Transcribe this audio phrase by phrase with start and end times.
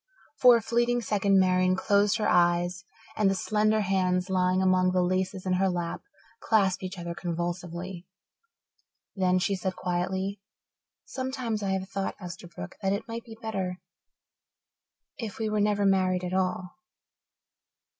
[0.37, 5.03] For a fleeting second Marian closed her eyes and the slender hands, lying among the
[5.03, 6.01] laces in her lap,
[6.39, 8.07] clasped each other convulsively.
[9.15, 10.41] Then she said quietly,
[11.05, 13.79] "Sometimes I have thought, Esterbrook, that it might be better
[15.19, 16.71] if we were never married at all."